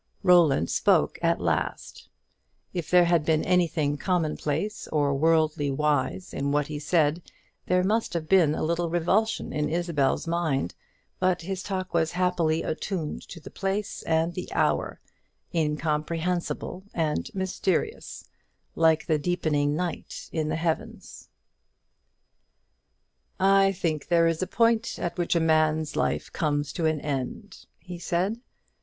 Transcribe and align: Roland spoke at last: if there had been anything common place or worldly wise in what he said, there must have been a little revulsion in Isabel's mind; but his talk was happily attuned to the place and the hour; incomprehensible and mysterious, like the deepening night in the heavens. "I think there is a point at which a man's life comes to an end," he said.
Roland 0.23 0.71
spoke 0.71 1.19
at 1.21 1.39
last: 1.39 2.09
if 2.73 2.89
there 2.89 3.05
had 3.05 3.23
been 3.23 3.43
anything 3.45 3.97
common 3.97 4.35
place 4.35 4.87
or 4.87 5.13
worldly 5.13 5.69
wise 5.69 6.33
in 6.33 6.51
what 6.51 6.65
he 6.65 6.79
said, 6.79 7.21
there 7.67 7.83
must 7.83 8.15
have 8.15 8.27
been 8.27 8.55
a 8.55 8.63
little 8.63 8.89
revulsion 8.89 9.53
in 9.53 9.69
Isabel's 9.69 10.25
mind; 10.25 10.73
but 11.19 11.43
his 11.43 11.61
talk 11.61 11.93
was 11.93 12.13
happily 12.13 12.63
attuned 12.63 13.21
to 13.29 13.39
the 13.39 13.51
place 13.51 14.01
and 14.07 14.33
the 14.33 14.51
hour; 14.53 14.99
incomprehensible 15.53 16.81
and 16.95 17.29
mysterious, 17.35 18.27
like 18.73 19.05
the 19.05 19.19
deepening 19.19 19.75
night 19.75 20.29
in 20.31 20.49
the 20.49 20.55
heavens. 20.55 21.29
"I 23.39 23.71
think 23.71 24.07
there 24.07 24.25
is 24.25 24.41
a 24.41 24.47
point 24.47 24.97
at 24.97 25.19
which 25.19 25.35
a 25.35 25.39
man's 25.39 25.95
life 25.95 26.33
comes 26.33 26.73
to 26.73 26.87
an 26.87 26.99
end," 27.01 27.67
he 27.77 27.99
said. 27.99 28.41